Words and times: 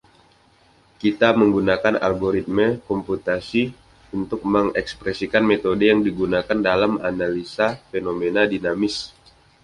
Kita 1.01 1.29
menggunakan 1.41 1.93
algoritme 2.07 2.65
komputasi 2.89 3.61
untuk 4.17 4.41
mengekspresikan 4.53 5.43
metode 5.51 5.83
yang 5.93 6.01
digunakan 6.07 6.57
dalam 6.69 6.91
analisa 7.09 7.67
fenomena 7.93 8.41
dinamis. 8.53 8.95